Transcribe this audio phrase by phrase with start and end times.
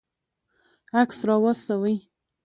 [1.01, 1.95] عکس راواستوئ